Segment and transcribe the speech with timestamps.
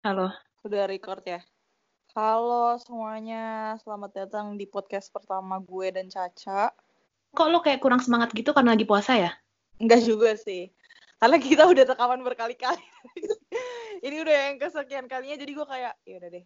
[0.00, 0.32] Halo.
[0.64, 1.44] Udah record ya?
[2.16, 6.72] Halo semuanya, selamat datang di podcast pertama gue dan Caca.
[7.36, 9.36] Kok lo kayak kurang semangat gitu karena lagi puasa ya?
[9.76, 10.72] Enggak juga sih,
[11.20, 12.80] karena kita udah rekaman berkali-kali.
[14.08, 16.44] Ini udah yang kesekian kalinya, jadi gue kayak, ya udah deh.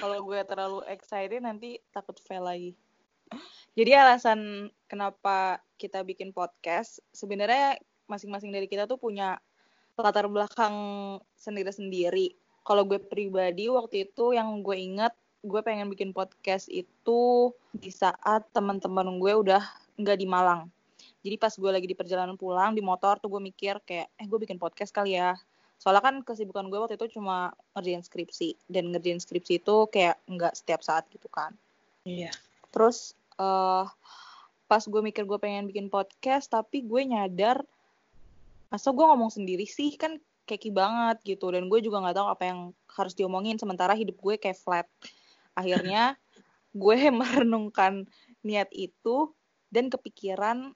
[0.00, 2.72] Kalau gue terlalu excited nanti takut fail lagi.
[3.76, 7.76] Jadi alasan kenapa kita bikin podcast, sebenarnya
[8.08, 9.36] masing-masing dari kita tuh punya
[10.00, 10.72] latar belakang
[11.36, 12.41] sendiri-sendiri.
[12.62, 15.12] Kalau gue pribadi waktu itu yang gue ingat,
[15.42, 19.62] gue pengen bikin podcast itu di saat teman-teman gue udah
[19.98, 20.70] nggak di Malang.
[21.22, 24.38] Jadi pas gue lagi di perjalanan pulang di motor tuh gue mikir kayak, eh gue
[24.38, 25.34] bikin podcast kali ya.
[25.82, 30.54] Soalnya kan kesibukan gue waktu itu cuma ngerjain skripsi dan ngerjain skripsi itu kayak nggak
[30.54, 31.54] setiap saat gitu kan.
[32.06, 32.30] Iya.
[32.70, 33.86] Terus uh,
[34.70, 37.66] pas gue mikir gue pengen bikin podcast tapi gue nyadar
[38.72, 41.50] masa gue ngomong sendiri sih kan keki banget gitu.
[41.50, 42.60] Dan gue juga nggak tahu apa yang
[42.92, 44.86] harus diomongin sementara hidup gue kayak flat.
[45.54, 46.16] Akhirnya
[46.82, 48.08] gue merenungkan
[48.42, 49.30] niat itu
[49.72, 50.74] dan kepikiran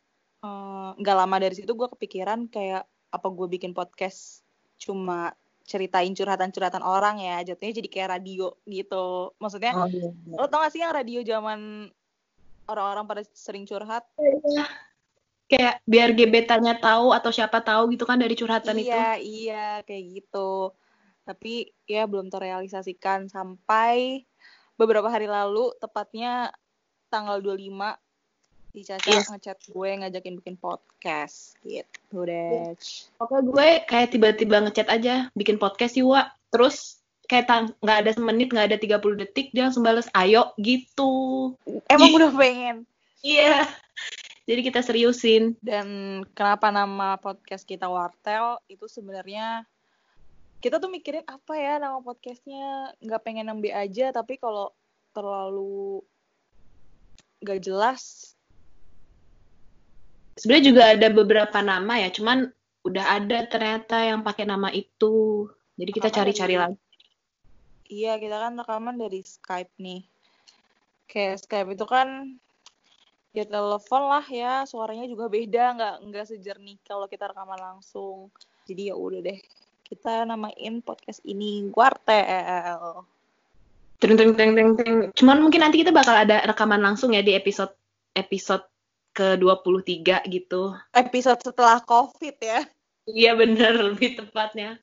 [0.96, 4.46] nggak uh, lama dari situ gue kepikiran kayak apa gue bikin podcast
[4.78, 5.34] cuma
[5.66, 7.42] ceritain curhatan-curhatan orang ya.
[7.42, 9.34] Jatuhnya jadi kayak radio gitu.
[9.42, 10.36] Maksudnya oh, iya, iya.
[10.38, 11.90] lo tau gak sih yang radio zaman
[12.70, 14.06] orang-orang pada sering curhat?
[14.18, 14.66] Iya.
[15.46, 19.66] Kayak biar gebetannya tahu atau siapa tahu gitu kan dari curhatan iya, itu iya iya
[19.86, 20.74] kayak gitu
[21.26, 24.26] tapi ya belum terrealisasikan sampai
[24.78, 26.54] beberapa hari lalu tepatnya
[27.10, 27.98] tanggal 25
[28.76, 29.32] di Caca yes.
[29.32, 32.76] ngechat gue ngajakin bikin podcast gitu deh.
[33.16, 36.28] Oke gue kayak tiba-tiba ngechat aja bikin podcast yuk Wak.
[36.52, 37.48] Terus kayak
[37.80, 41.56] nggak ada semenit nggak ada 30 detik dia langsung balas ayo gitu.
[41.88, 42.84] Emang udah pengen.
[43.24, 43.64] Iya.
[44.46, 45.58] Jadi kita seriusin.
[45.58, 48.62] Dan kenapa nama podcast kita Wartel?
[48.70, 49.66] Itu sebenarnya
[50.62, 52.94] kita tuh mikirin apa ya nama podcastnya?
[53.02, 54.70] Nggak pengen nembe aja tapi kalau
[55.10, 56.00] terlalu
[57.42, 58.32] nggak jelas
[60.36, 62.52] sebenarnya juga ada beberapa nama ya cuman
[62.86, 65.48] udah ada ternyata yang pakai nama itu.
[65.74, 66.78] Jadi kita cari-cari lagi.
[67.90, 70.06] Iya kita kan rekaman dari Skype nih.
[71.10, 72.38] Kayak Skype itu kan
[73.36, 78.32] ya telepon lah ya suaranya juga beda nggak nggak sejernih kalau kita rekaman langsung
[78.64, 79.38] jadi ya udah deh
[79.84, 83.04] kita namain podcast ini Guartel
[83.96, 84.96] Tring, tring, tring, tring, tring.
[85.16, 87.72] Cuman mungkin nanti kita bakal ada rekaman langsung ya di episode
[88.12, 88.68] episode
[89.16, 90.76] ke-23 gitu.
[90.92, 92.60] Episode setelah COVID ya.
[93.08, 94.76] Iya bener, lebih tepatnya.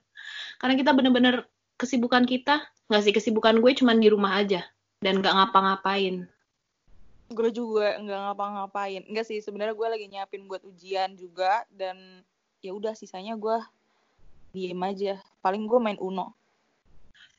[0.58, 1.46] Karena kita bener-bener
[1.78, 4.66] kesibukan kita, nggak sih kesibukan gue cuman di rumah aja
[5.06, 6.26] dan nggak ngapa-ngapain.
[7.32, 9.04] Gue juga nggak ngapa-ngapain.
[9.08, 12.24] Enggak sih, sebenarnya gue lagi nyiapin buat ujian juga dan
[12.60, 13.58] ya udah sisanya gue
[14.52, 15.20] diem aja.
[15.40, 16.36] Paling gue main Uno.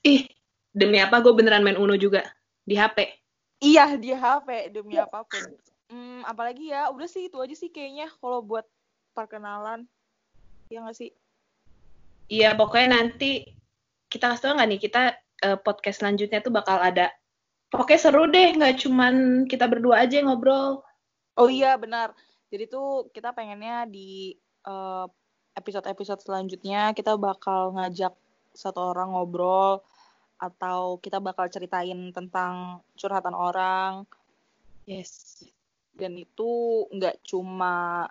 [0.05, 0.29] Ih,
[0.73, 2.25] demi apa gue beneran main Uno juga
[2.65, 3.25] di HP?
[3.63, 5.43] Iya di HP demi apa pun.
[5.85, 8.65] Hmm, apalagi ya, udah sih itu aja sih kayaknya kalau buat
[9.13, 9.85] perkenalan.
[10.67, 11.13] Ya nggak sih?
[12.25, 13.45] Iya, pokoknya nanti
[14.09, 15.01] kita kasih tau nggak nih, kita
[15.45, 17.13] uh, podcast selanjutnya tuh bakal ada.
[17.75, 19.15] Pokoknya seru deh, nggak cuman
[19.51, 20.81] kita berdua aja yang ngobrol.
[21.35, 22.15] Oh iya, benar.
[22.47, 24.31] Jadi tuh kita pengennya di
[24.63, 25.05] uh,
[25.59, 28.15] episode-episode selanjutnya kita bakal ngajak
[28.55, 29.83] satu orang ngobrol
[30.39, 34.07] atau kita bakal ceritain tentang curhatan orang.
[34.87, 35.43] Yes
[35.95, 38.05] dan itu nggak cuma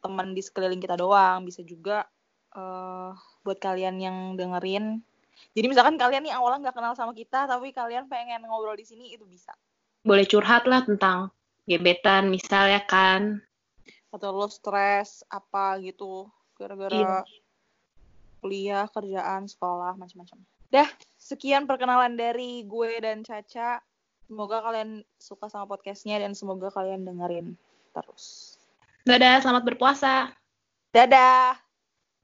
[0.00, 2.08] teman di sekeliling kita doang bisa juga
[2.56, 3.12] uh,
[3.44, 5.04] buat kalian yang dengerin
[5.52, 9.12] jadi misalkan kalian nih awalnya nggak kenal sama kita tapi kalian pengen ngobrol di sini
[9.14, 9.52] itu bisa
[10.02, 11.30] boleh curhat lah tentang
[11.68, 13.42] gebetan misalnya kan
[14.10, 17.20] atau lo stres apa gitu gara-gara iya.
[18.40, 20.40] kuliah kerjaan sekolah macam-macam
[20.72, 20.88] dah
[21.20, 23.84] sekian perkenalan dari gue dan Caca
[24.26, 27.54] Semoga kalian suka sama podcastnya dan semoga kalian dengerin
[27.94, 28.58] terus.
[29.06, 30.34] Dadah, selamat berpuasa.
[30.90, 31.65] Dadah.